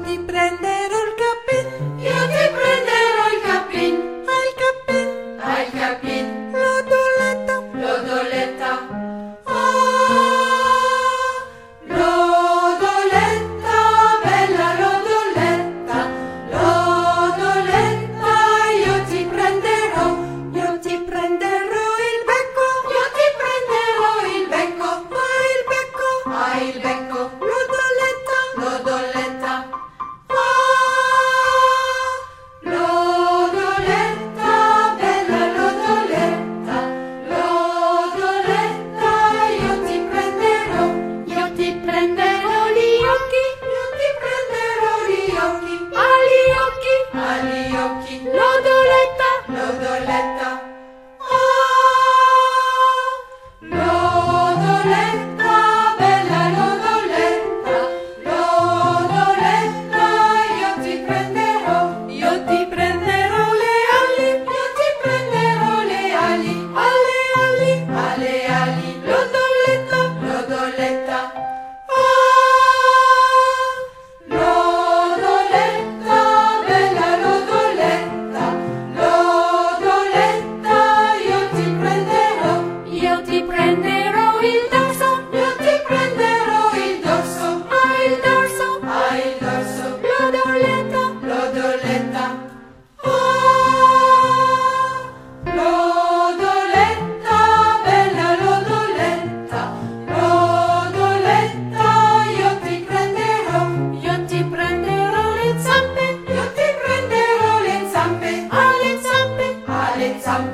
[0.00, 1.01] ti prenderò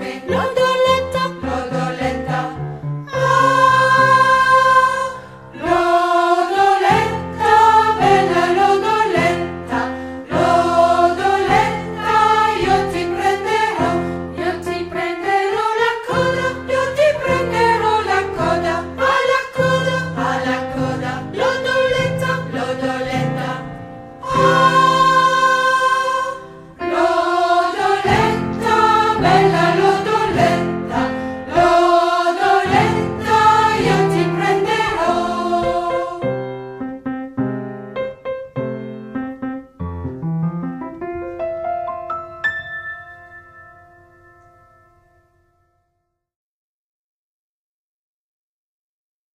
[0.00, 0.67] ロンドン